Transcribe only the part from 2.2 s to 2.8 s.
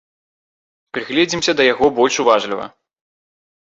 уважліва.